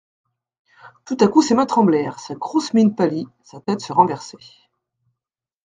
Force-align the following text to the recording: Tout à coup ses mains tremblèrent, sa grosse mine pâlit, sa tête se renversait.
Tout 1.05 1.15
à 1.19 1.27
coup 1.27 1.43
ses 1.43 1.53
mains 1.53 1.67
tremblèrent, 1.67 2.17
sa 2.19 2.33
grosse 2.33 2.73
mine 2.73 2.95
pâlit, 2.95 3.27
sa 3.43 3.59
tête 3.59 3.81
se 3.81 3.93
renversait. 3.93 4.37